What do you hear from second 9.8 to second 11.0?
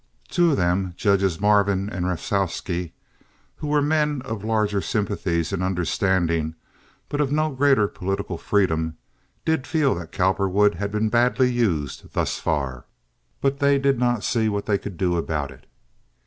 that Cowperwood had